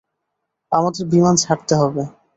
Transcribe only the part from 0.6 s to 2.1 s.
আমাদের বিমান ছাড়তে হবে।